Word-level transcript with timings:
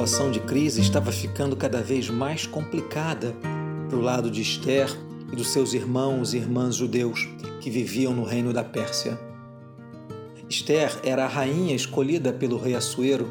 situação 0.00 0.30
de 0.30 0.40
crise 0.40 0.80
estava 0.80 1.12
ficando 1.12 1.54
cada 1.54 1.82
vez 1.82 2.08
mais 2.08 2.46
complicada 2.46 3.34
para 3.86 3.98
o 3.98 4.00
lado 4.00 4.30
de 4.30 4.40
Esther 4.40 4.88
e 5.30 5.36
dos 5.36 5.48
seus 5.48 5.74
irmãos 5.74 6.32
e 6.32 6.38
irmãs 6.38 6.76
judeus 6.76 7.28
que 7.60 7.68
viviam 7.68 8.14
no 8.14 8.24
reino 8.24 8.50
da 8.50 8.64
Pérsia. 8.64 9.20
Esther 10.48 10.98
era 11.04 11.26
a 11.26 11.28
rainha 11.28 11.76
escolhida 11.76 12.32
pelo 12.32 12.56
rei 12.56 12.74
Assuero, 12.74 13.30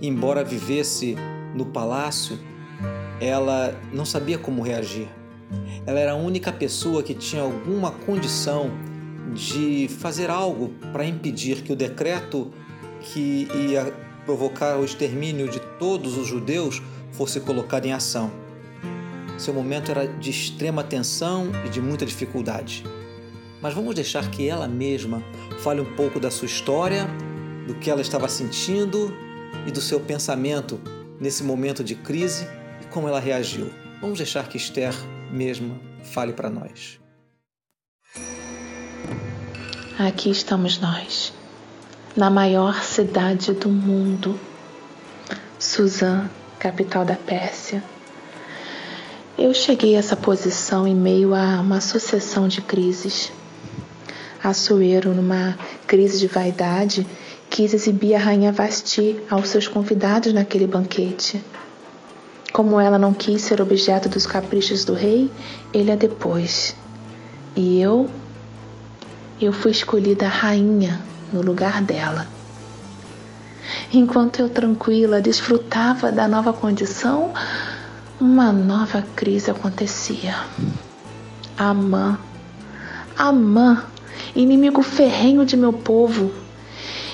embora 0.00 0.44
vivesse 0.44 1.16
no 1.56 1.66
palácio, 1.66 2.38
ela 3.20 3.74
não 3.92 4.04
sabia 4.04 4.38
como 4.38 4.62
reagir. 4.62 5.08
Ela 5.84 5.98
era 5.98 6.12
a 6.12 6.16
única 6.16 6.52
pessoa 6.52 7.02
que 7.02 7.14
tinha 7.14 7.42
alguma 7.42 7.90
condição 7.90 8.70
de 9.34 9.88
fazer 9.98 10.30
algo 10.30 10.68
para 10.92 11.04
impedir 11.04 11.62
que 11.62 11.72
o 11.72 11.76
decreto 11.76 12.52
que 13.00 13.48
ia 13.52 14.05
provocar 14.26 14.76
o 14.76 14.84
extermínio 14.84 15.48
de 15.48 15.60
todos 15.78 16.18
os 16.18 16.26
judeus 16.26 16.82
fosse 17.12 17.40
colocado 17.40 17.86
em 17.86 17.92
ação. 17.92 18.30
Seu 19.38 19.54
momento 19.54 19.90
era 19.90 20.06
de 20.06 20.30
extrema 20.30 20.82
tensão 20.82 21.50
e 21.64 21.68
de 21.68 21.80
muita 21.80 22.04
dificuldade. 22.04 22.84
Mas 23.62 23.72
vamos 23.72 23.94
deixar 23.94 24.30
que 24.30 24.48
ela 24.48 24.68
mesma 24.68 25.22
fale 25.60 25.80
um 25.80 25.96
pouco 25.96 26.18
da 26.18 26.30
sua 26.30 26.46
história, 26.46 27.08
do 27.66 27.74
que 27.74 27.90
ela 27.90 28.00
estava 28.00 28.28
sentindo 28.28 29.14
e 29.66 29.70
do 29.70 29.80
seu 29.80 30.00
pensamento 30.00 30.80
nesse 31.20 31.42
momento 31.42 31.82
de 31.82 31.94
crise 31.94 32.46
e 32.82 32.86
como 32.86 33.08
ela 33.08 33.20
reagiu. 33.20 33.70
Vamos 34.00 34.18
deixar 34.18 34.48
que 34.48 34.56
Esther 34.56 34.94
mesma 35.30 35.80
fale 36.02 36.32
para 36.32 36.50
nós. 36.50 36.98
Aqui 39.98 40.30
estamos 40.30 40.78
nós, 40.78 41.32
na 42.16 42.30
maior 42.30 42.82
cidade 42.82 43.52
do 43.52 43.68
mundo, 43.68 44.40
Suzã, 45.58 46.30
capital 46.58 47.04
da 47.04 47.14
Pérsia. 47.14 47.84
Eu 49.36 49.52
cheguei 49.52 49.94
a 49.94 49.98
essa 49.98 50.16
posição 50.16 50.88
em 50.88 50.94
meio 50.94 51.34
a 51.34 51.60
uma 51.60 51.78
sucessão 51.82 52.48
de 52.48 52.62
crises. 52.62 53.30
Assuero, 54.42 55.12
numa 55.12 55.58
crise 55.86 56.18
de 56.18 56.26
vaidade, 56.26 57.06
quis 57.50 57.74
exibir 57.74 58.14
a 58.14 58.18
rainha 58.18 58.50
Vasti 58.50 59.20
aos 59.28 59.50
seus 59.50 59.68
convidados 59.68 60.32
naquele 60.32 60.66
banquete. 60.66 61.44
Como 62.50 62.80
ela 62.80 62.98
não 62.98 63.12
quis 63.12 63.42
ser 63.42 63.60
objeto 63.60 64.08
dos 64.08 64.26
caprichos 64.26 64.86
do 64.86 64.94
rei, 64.94 65.30
ele 65.70 65.92
a 65.92 65.96
depôs. 65.96 66.74
E 67.54 67.78
eu, 67.78 68.08
eu 69.38 69.52
fui 69.52 69.72
escolhida 69.72 70.26
rainha 70.26 70.98
no 71.32 71.42
lugar 71.42 71.82
dela. 71.82 72.26
Enquanto 73.92 74.40
eu 74.40 74.48
tranquila 74.48 75.20
desfrutava 75.20 76.10
da 76.10 76.26
nova 76.26 76.52
condição, 76.52 77.32
uma 78.20 78.52
nova 78.52 79.04
crise 79.14 79.50
acontecia. 79.50 80.34
Amã, 81.56 82.18
Amã, 83.16 83.84
inimigo 84.34 84.82
ferrenho 84.82 85.44
de 85.46 85.56
meu 85.56 85.72
povo, 85.72 86.32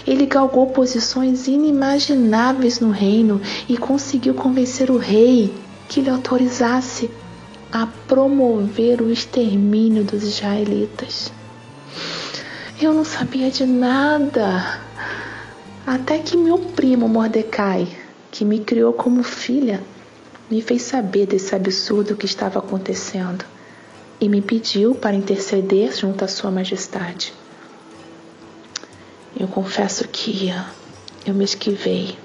ele 0.06 0.26
galgou 0.26 0.66
posições 0.68 1.46
inimagináveis 1.46 2.80
no 2.80 2.90
reino 2.90 3.40
e 3.68 3.76
conseguiu 3.76 4.34
convencer 4.34 4.90
o 4.90 4.98
rei 4.98 5.54
que 5.88 6.00
lhe 6.00 6.10
autorizasse 6.10 7.10
a 7.70 7.86
promover 7.86 9.00
o 9.00 9.10
extermínio 9.10 10.04
dos 10.04 10.24
israelitas. 10.24 11.32
Eu 12.84 12.92
não 12.92 13.04
sabia 13.04 13.48
de 13.48 13.64
nada, 13.64 14.80
até 15.86 16.18
que 16.18 16.36
meu 16.36 16.58
primo 16.58 17.08
Mordecai, 17.08 17.86
que 18.28 18.44
me 18.44 18.58
criou 18.58 18.92
como 18.92 19.22
filha, 19.22 19.80
me 20.50 20.60
fez 20.60 20.82
saber 20.82 21.26
desse 21.26 21.54
absurdo 21.54 22.16
que 22.16 22.26
estava 22.26 22.58
acontecendo 22.58 23.44
e 24.20 24.28
me 24.28 24.42
pediu 24.42 24.96
para 24.96 25.14
interceder 25.14 25.96
junto 25.96 26.24
à 26.24 26.28
Sua 26.28 26.50
Majestade. 26.50 27.32
Eu 29.38 29.46
confesso 29.46 30.08
que 30.08 30.52
eu 31.24 31.34
me 31.34 31.44
esquivei 31.44 32.18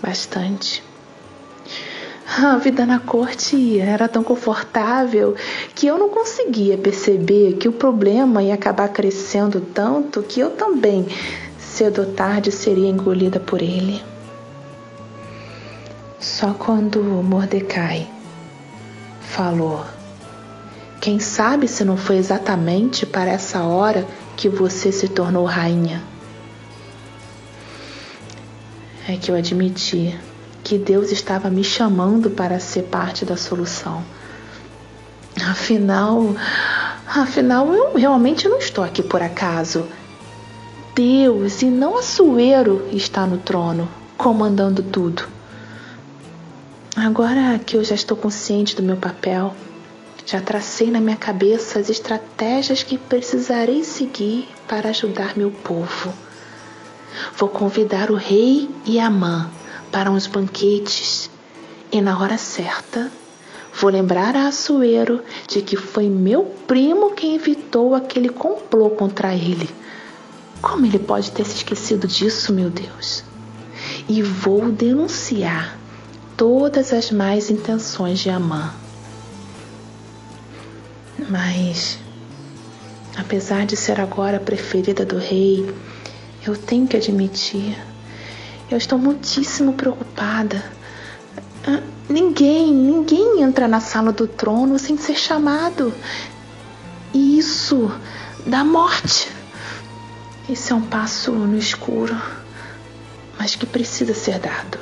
bastante. 0.00 0.82
A 2.26 2.56
vida 2.56 2.86
na 2.86 2.98
corte 2.98 3.78
era 3.78 4.08
tão 4.08 4.22
confortável 4.22 5.34
que 5.74 5.86
eu 5.86 5.98
não 5.98 6.08
conseguia 6.08 6.78
perceber 6.78 7.54
que 7.54 7.68
o 7.68 7.72
problema 7.72 8.42
ia 8.42 8.54
acabar 8.54 8.88
crescendo 8.88 9.60
tanto 9.60 10.22
que 10.22 10.40
eu 10.40 10.50
também, 10.50 11.06
cedo 11.58 12.02
ou 12.02 12.12
tarde, 12.12 12.50
seria 12.50 12.88
engolida 12.88 13.40
por 13.40 13.60
ele. 13.60 14.02
Só 16.18 16.54
quando 16.54 17.02
Mordecai 17.02 18.08
falou: 19.20 19.84
Quem 21.00 21.18
sabe 21.18 21.66
se 21.66 21.84
não 21.84 21.96
foi 21.96 22.16
exatamente 22.16 23.04
para 23.04 23.30
essa 23.30 23.64
hora 23.64 24.06
que 24.36 24.48
você 24.48 24.92
se 24.92 25.08
tornou 25.08 25.44
rainha. 25.44 26.02
É 29.08 29.16
que 29.16 29.30
eu 29.30 29.34
admiti 29.34 30.16
que 30.72 30.78
Deus 30.78 31.12
estava 31.12 31.50
me 31.50 31.62
chamando 31.62 32.30
para 32.30 32.58
ser 32.58 32.84
parte 32.84 33.26
da 33.26 33.36
solução. 33.36 34.02
Afinal, 35.50 36.34
afinal 37.06 37.70
eu 37.74 37.94
realmente 37.94 38.48
não 38.48 38.56
estou 38.56 38.82
aqui 38.82 39.02
por 39.02 39.20
acaso. 39.20 39.84
Deus 40.94 41.60
e 41.60 41.66
não 41.66 41.98
Assuero 41.98 42.88
está 42.90 43.26
no 43.26 43.36
trono, 43.36 43.86
comandando 44.16 44.82
tudo. 44.82 45.28
Agora 46.96 47.58
que 47.58 47.76
eu 47.76 47.84
já 47.84 47.94
estou 47.94 48.16
consciente 48.16 48.74
do 48.74 48.82
meu 48.82 48.96
papel, 48.96 49.54
já 50.24 50.40
tracei 50.40 50.90
na 50.90 51.02
minha 51.02 51.16
cabeça 51.16 51.80
as 51.80 51.90
estratégias 51.90 52.82
que 52.82 52.96
precisarei 52.96 53.84
seguir 53.84 54.48
para 54.66 54.88
ajudar 54.88 55.36
meu 55.36 55.50
povo. 55.50 56.14
Vou 57.36 57.50
convidar 57.50 58.10
o 58.10 58.14
rei 58.14 58.70
e 58.86 58.98
a 58.98 59.10
mãe 59.10 59.60
para 59.92 60.10
uns 60.10 60.26
banquetes 60.26 61.30
e 61.92 62.00
na 62.00 62.18
hora 62.18 62.38
certa 62.38 63.12
vou 63.78 63.90
lembrar 63.90 64.34
a 64.34 64.48
Assuero 64.48 65.22
de 65.46 65.60
que 65.60 65.76
foi 65.76 66.08
meu 66.08 66.44
primo 66.66 67.12
quem 67.12 67.34
evitou 67.34 67.94
aquele 67.94 68.30
complô 68.30 68.90
contra 68.90 69.34
ele. 69.34 69.68
Como 70.60 70.86
ele 70.86 70.98
pode 70.98 71.30
ter 71.30 71.44
se 71.44 71.56
esquecido 71.56 72.06
disso, 72.06 72.52
meu 72.52 72.70
Deus? 72.70 73.22
E 74.08 74.22
vou 74.22 74.70
denunciar 74.70 75.78
todas 76.36 76.92
as 76.92 77.10
más 77.10 77.50
intenções 77.50 78.18
de 78.20 78.30
Amã. 78.30 78.72
Mas, 81.28 81.98
apesar 83.16 83.66
de 83.66 83.76
ser 83.76 84.00
agora 84.00 84.36
a 84.36 84.40
preferida 84.40 85.04
do 85.04 85.18
rei, 85.18 85.74
eu 86.46 86.56
tenho 86.56 86.86
que 86.86 86.96
admitir, 86.96 87.76
eu 88.72 88.78
estou 88.78 88.98
muitíssimo 88.98 89.74
preocupada. 89.74 90.64
Ah, 91.66 91.82
ninguém, 92.08 92.72
ninguém 92.72 93.42
entra 93.42 93.68
na 93.68 93.80
sala 93.80 94.12
do 94.12 94.26
trono 94.26 94.78
sem 94.78 94.96
ser 94.96 95.14
chamado. 95.14 95.92
E 97.12 97.38
isso 97.38 97.92
dá 98.46 98.64
morte. 98.64 99.30
Esse 100.48 100.72
é 100.72 100.74
um 100.74 100.80
passo 100.80 101.32
no 101.32 101.58
escuro, 101.58 102.16
mas 103.38 103.54
que 103.54 103.66
precisa 103.66 104.14
ser 104.14 104.38
dado. 104.38 104.78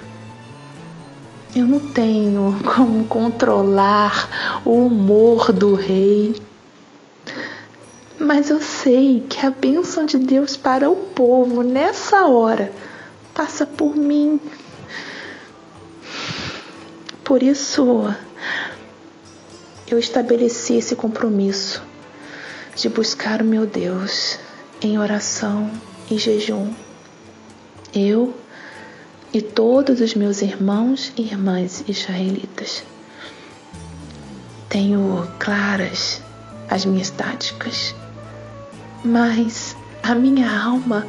Eu 1.54 1.66
não 1.66 1.80
tenho 1.80 2.56
como 2.74 3.04
controlar 3.06 4.62
o 4.64 4.86
humor 4.86 5.52
do 5.52 5.74
rei. 5.74 6.40
Mas 8.18 8.50
eu 8.50 8.60
sei 8.60 9.26
que 9.28 9.44
a 9.44 9.50
bênção 9.50 10.06
de 10.06 10.16
Deus 10.16 10.56
para 10.56 10.88
o 10.88 10.94
povo 10.94 11.62
nessa 11.62 12.26
hora 12.26 12.70
passa 13.40 13.64
por 13.64 13.96
mim. 13.96 14.38
Por 17.24 17.42
isso, 17.42 18.14
eu 19.88 19.98
estabeleci 19.98 20.74
esse 20.74 20.94
compromisso 20.94 21.82
de 22.76 22.90
buscar 22.90 23.40
o 23.40 23.44
meu 23.46 23.64
Deus 23.64 24.38
em 24.82 24.98
oração 24.98 25.70
e 26.10 26.18
jejum. 26.18 26.70
Eu 27.94 28.34
e 29.32 29.40
todos 29.40 30.02
os 30.02 30.14
meus 30.14 30.42
irmãos 30.42 31.10
e 31.16 31.22
irmãs 31.22 31.82
israelitas. 31.88 32.84
Tenho 34.68 35.26
claras 35.38 36.20
as 36.68 36.84
minhas 36.84 37.08
táticas, 37.08 37.94
mas 39.02 39.74
a 40.02 40.14
minha 40.14 40.62
alma 40.62 41.06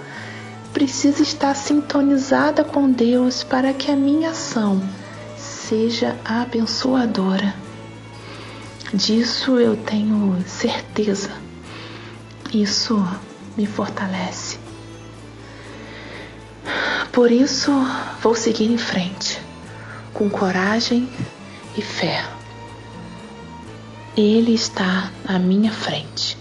precisa 0.74 1.22
estar 1.22 1.56
sintonizada 1.56 2.64
com 2.64 2.90
Deus 2.90 3.44
para 3.44 3.74
que 3.74 3.92
a 3.92 3.96
minha 3.96 4.32
ação 4.32 4.82
seja 5.38 6.18
abençoadora. 6.26 7.54
Disso 8.94 9.60
eu 9.60 9.76
tenho 9.78 10.44
certeza. 10.46 11.32
Isso 12.54 13.02
me 13.56 13.66
fortalece. 13.66 14.60
Por 17.12 17.32
isso, 17.32 17.72
vou 18.22 18.36
seguir 18.36 18.72
em 18.72 18.78
frente, 18.78 19.40
com 20.14 20.30
coragem 20.30 21.10
e 21.78 21.82
fé. 21.82 22.26
Ele 24.16 24.54
está 24.54 25.10
à 25.26 25.40
minha 25.40 25.72
frente. 25.72 26.38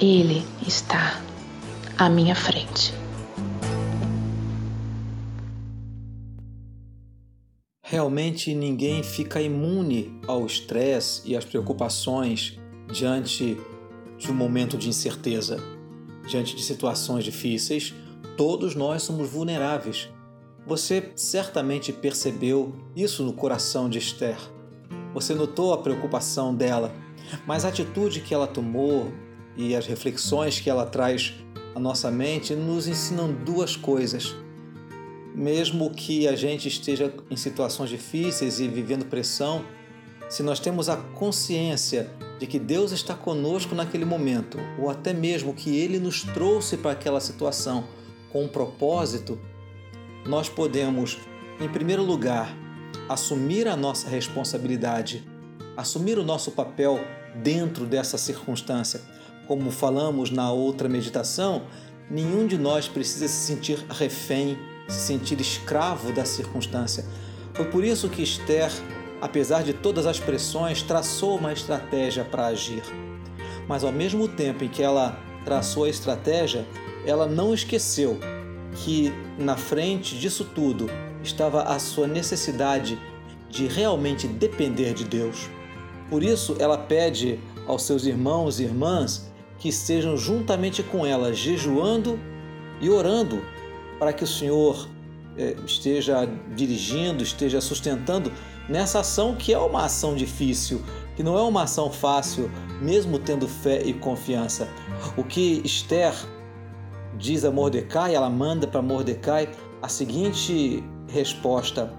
Ele 0.00 0.46
está 0.66 1.20
à 2.00 2.08
minha 2.08 2.34
frente. 2.34 2.94
Realmente 7.82 8.54
ninguém 8.54 9.02
fica 9.02 9.38
imune 9.38 10.18
ao 10.26 10.46
estresse 10.46 11.20
e 11.26 11.36
às 11.36 11.44
preocupações 11.44 12.58
diante 12.90 13.58
de 14.16 14.30
um 14.30 14.34
momento 14.34 14.78
de 14.78 14.88
incerteza, 14.88 15.62
diante 16.26 16.56
de 16.56 16.62
situações 16.62 17.22
difíceis. 17.22 17.92
Todos 18.34 18.74
nós 18.74 19.02
somos 19.02 19.28
vulneráveis. 19.28 20.08
Você 20.66 21.12
certamente 21.14 21.92
percebeu 21.92 22.74
isso 22.96 23.22
no 23.22 23.34
coração 23.34 23.90
de 23.90 23.98
Esther. 23.98 24.38
Você 25.12 25.34
notou 25.34 25.74
a 25.74 25.78
preocupação 25.78 26.54
dela, 26.54 26.94
mas 27.46 27.66
a 27.66 27.68
atitude 27.68 28.22
que 28.22 28.32
ela 28.32 28.46
tomou 28.46 29.12
e 29.54 29.76
as 29.76 29.86
reflexões 29.86 30.58
que 30.58 30.70
ela 30.70 30.86
traz 30.86 31.34
à 31.74 31.80
nossa 31.80 32.10
mente 32.10 32.54
nos 32.54 32.86
ensinam 32.86 33.32
duas 33.32 33.76
coisas 33.76 34.34
mesmo 35.34 35.90
que 35.90 36.26
a 36.26 36.34
gente 36.34 36.68
esteja 36.68 37.12
em 37.30 37.36
situações 37.36 37.90
difíceis 37.90 38.60
e 38.60 38.68
vivendo 38.68 39.04
pressão, 39.04 39.64
se 40.28 40.42
nós 40.42 40.60
temos 40.60 40.88
a 40.88 40.96
consciência 40.96 42.10
de 42.38 42.46
que 42.46 42.58
Deus 42.58 42.92
está 42.92 43.14
conosco 43.14 43.74
naquele 43.74 44.04
momento, 44.04 44.58
ou 44.78 44.88
até 44.88 45.12
mesmo 45.12 45.54
que 45.54 45.76
Ele 45.76 45.98
nos 45.98 46.22
trouxe 46.22 46.76
para 46.76 46.92
aquela 46.92 47.20
situação 47.20 47.84
com 48.30 48.44
um 48.44 48.48
propósito, 48.48 49.38
nós 50.26 50.48
podemos, 50.48 51.18
em 51.60 51.68
primeiro 51.68 52.02
lugar, 52.02 52.54
assumir 53.08 53.66
a 53.66 53.76
nossa 53.76 54.08
responsabilidade, 54.08 55.26
assumir 55.76 56.18
o 56.18 56.24
nosso 56.24 56.52
papel 56.52 57.00
dentro 57.42 57.86
dessa 57.86 58.16
circunstância. 58.18 59.00
Como 59.50 59.72
falamos 59.72 60.30
na 60.30 60.52
outra 60.52 60.88
meditação, 60.88 61.62
nenhum 62.08 62.46
de 62.46 62.56
nós 62.56 62.86
precisa 62.86 63.26
se 63.26 63.48
sentir 63.48 63.84
refém 63.90 64.56
se 64.86 65.00
sentir 65.00 65.40
escravo 65.40 66.12
da 66.12 66.24
circunstância. 66.24 67.04
Foi 67.52 67.64
por 67.64 67.82
isso 67.82 68.08
que 68.08 68.22
Esther, 68.22 68.70
apesar 69.20 69.64
de 69.64 69.72
todas 69.72 70.06
as 70.06 70.20
pressões, 70.20 70.82
traçou 70.82 71.36
uma 71.36 71.52
estratégia 71.52 72.24
para 72.24 72.46
agir. 72.46 72.84
Mas 73.66 73.82
ao 73.82 73.90
mesmo 73.90 74.28
tempo 74.28 74.62
em 74.62 74.68
que 74.68 74.84
ela 74.84 75.18
traçou 75.44 75.82
a 75.82 75.88
estratégia, 75.90 76.64
ela 77.04 77.26
não 77.26 77.52
esqueceu 77.52 78.20
que 78.84 79.12
na 79.36 79.56
frente 79.56 80.16
disso 80.16 80.44
tudo 80.44 80.88
estava 81.24 81.64
a 81.64 81.80
sua 81.80 82.06
necessidade 82.06 82.96
de 83.48 83.66
realmente 83.66 84.28
depender 84.28 84.94
de 84.94 85.02
Deus. 85.02 85.50
Por 86.08 86.22
isso, 86.22 86.54
ela 86.60 86.78
pede 86.78 87.40
aos 87.66 87.82
seus 87.82 88.06
irmãos 88.06 88.60
e 88.60 88.62
irmãs 88.62 89.28
que 89.60 89.68
estejam 89.68 90.16
juntamente 90.16 90.82
com 90.82 91.06
ela, 91.06 91.32
jejuando 91.32 92.18
e 92.80 92.90
orando 92.90 93.40
para 93.98 94.12
que 94.12 94.24
o 94.24 94.26
Senhor 94.26 94.88
é, 95.36 95.54
esteja 95.66 96.26
dirigindo, 96.56 97.22
esteja 97.22 97.60
sustentando 97.60 98.32
nessa 98.68 99.00
ação 99.00 99.36
que 99.36 99.52
é 99.52 99.58
uma 99.58 99.84
ação 99.84 100.16
difícil, 100.16 100.82
que 101.14 101.22
não 101.22 101.38
é 101.38 101.42
uma 101.42 101.64
ação 101.64 101.92
fácil, 101.92 102.50
mesmo 102.80 103.18
tendo 103.18 103.46
fé 103.46 103.82
e 103.84 103.92
confiança. 103.92 104.66
O 105.16 105.22
que 105.22 105.60
Esther 105.64 106.14
diz 107.18 107.44
a 107.44 107.50
Mordecai, 107.50 108.14
ela 108.14 108.30
manda 108.30 108.66
para 108.66 108.80
Mordecai 108.80 109.50
a 109.82 109.88
seguinte 109.88 110.82
resposta: 111.06 111.92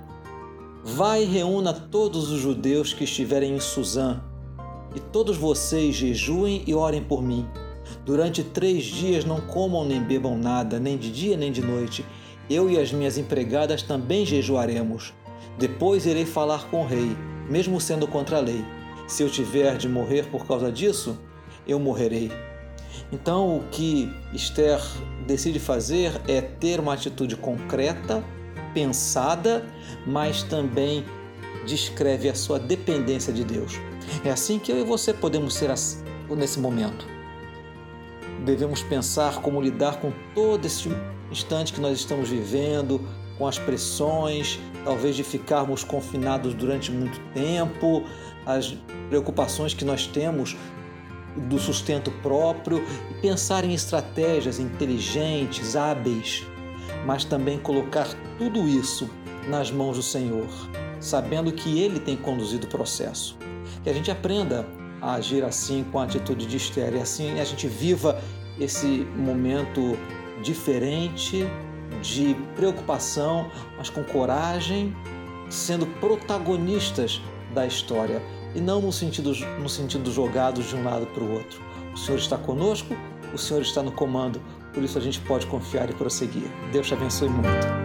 Vai 0.84 1.24
e 1.24 1.28
reúna 1.28 1.74
todos 1.74 2.32
os 2.32 2.40
judeus 2.40 2.92
que 2.94 3.04
estiverem 3.04 3.56
em 3.56 3.60
Suzã, 3.60 4.20
e 4.96 5.00
todos 5.00 5.38
vocês 5.38 5.96
jejuem 5.96 6.64
e 6.68 6.74
orem 6.74 7.04
por 7.04 7.22
mim. 7.22 7.48
Durante 8.06 8.44
três 8.44 8.84
dias 8.84 9.26
não 9.26 9.40
comam 9.42 9.86
nem 9.86 10.02
bebam 10.02 10.38
nada, 10.38 10.80
nem 10.80 10.98
de 10.98 11.12
dia 11.12 11.38
nem 11.38 11.52
de 11.52 11.62
noite. 11.62 12.06
Eu 12.50 12.70
e 12.70 12.80
as 12.80 12.92
minhas 12.92 13.18
empregadas 13.18 13.82
também 13.84 14.26
jejuaremos. 14.26 15.14
Depois 15.58 16.06
irei 16.06 16.26
falar 16.26 16.70
com 16.70 16.82
o 16.82 16.88
rei, 16.88 17.16
mesmo 17.50 17.80
sendo 17.80 18.08
contra 18.08 18.38
a 18.38 18.42
lei. 18.42 18.66
Se 19.08 19.24
eu 19.24 19.30
tiver 19.30 19.78
de 19.78 19.88
morrer 19.88 20.28
por 20.28 20.46
causa 20.46 20.72
disso, 20.72 21.18
eu 21.68 21.80
morrerei. 21.80 22.32
Então, 23.12 23.58
o 23.58 23.64
que 23.70 24.10
Esther 24.34 24.80
decide 25.28 25.60
fazer 25.60 26.20
é 26.28 26.42
ter 26.42 26.80
uma 26.80 26.94
atitude 26.94 27.36
concreta, 27.36 28.24
pensada, 28.74 29.66
mas 30.08 30.44
também 30.44 31.06
descreve 31.66 32.30
a 32.30 32.36
sua 32.36 32.58
dependência 32.58 33.32
de 33.32 33.44
Deus. 33.44 33.91
É 34.24 34.30
assim 34.30 34.60
que 34.60 34.72
eu 34.72 34.80
e 34.80 34.84
você 34.84 35.14
podemos 35.14 35.54
ser 35.54 35.70
nesse 36.30 36.60
momento 36.60 37.22
devemos 38.44 38.82
pensar 38.82 39.42
como 39.42 39.62
lidar 39.62 40.00
com 40.00 40.12
todo 40.34 40.66
esse 40.66 40.90
instante 41.32 41.74
que 41.74 41.80
nós 41.80 41.98
estamos 41.98 42.30
vivendo, 42.30 43.02
com 43.38 43.48
as 43.48 43.58
pressões, 43.58 44.60
talvez 44.84 45.16
de 45.16 45.24
ficarmos 45.24 45.84
confinados 45.84 46.54
durante 46.54 46.92
muito 46.92 47.20
tempo, 47.34 48.04
as 48.46 48.76
preocupações 49.10 49.74
que 49.74 49.86
nós 49.86 50.08
temos 50.08 50.56
do 51.50 51.58
sustento 51.58 52.12
próprio 52.22 52.84
e 53.10 53.14
pensar 53.22 53.64
em 53.64 53.74
estratégias 53.74 54.60
inteligentes, 54.60 55.76
hábeis, 55.76 56.44
mas 57.06 57.24
também 57.24 57.58
colocar 57.58 58.08
tudo 58.38 58.68
isso 58.68 59.10
nas 59.48 59.72
mãos 59.72 59.96
do 59.96 60.04
Senhor, 60.04 60.48
sabendo 61.00 61.52
que 61.52 61.80
Ele 61.80 62.00
tem 62.00 62.18
conduzido 62.18 62.68
o 62.68 62.70
processo. 62.70 63.38
Que 63.84 63.90
a 63.90 63.94
gente 63.94 64.12
aprenda 64.12 64.66
a 65.02 65.14
agir 65.14 65.44
assim 65.44 65.84
com 65.92 66.00
a 66.00 66.04
atitude 66.04 66.46
de 66.46 66.58
Esther 66.58 66.94
e 66.94 67.00
assim 67.00 67.40
a 67.40 67.44
gente 67.44 67.68
viva 67.68 68.22
esse 68.60 69.08
momento 69.16 69.98
diferente 70.44 71.46
de 72.02 72.36
preocupação, 72.56 73.50
mas 73.78 73.90
com 73.90 74.04
coragem, 74.04 74.96
sendo 75.50 75.86
protagonistas 76.00 77.22
da 77.54 77.66
história 77.66 78.22
e 78.56 78.62
não 78.62 78.82
no 78.82 78.92
sentido, 78.92 79.34
no 79.60 79.70
sentido 79.70 80.12
jogados 80.12 80.70
de 80.70 80.76
um 80.76 80.84
lado 80.84 81.06
para 81.08 81.24
o 81.24 81.34
outro. 81.34 81.62
O 81.94 81.98
Senhor 81.98 82.18
está 82.18 82.38
conosco, 82.38 82.96
o 83.34 83.38
Senhor 83.38 83.62
está 83.62 83.82
no 83.82 83.92
comando, 83.92 84.42
por 84.74 84.84
isso 84.84 84.98
a 84.98 85.02
gente 85.02 85.20
pode 85.22 85.46
confiar 85.48 85.90
e 85.90 85.94
prosseguir. 85.94 86.50
Deus 86.72 86.88
te 86.88 86.94
abençoe 86.94 87.30
muito. 87.30 87.81